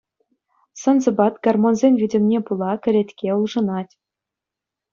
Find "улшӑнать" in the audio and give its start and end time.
3.39-3.93